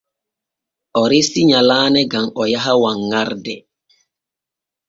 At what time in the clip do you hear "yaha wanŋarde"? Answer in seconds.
2.53-3.55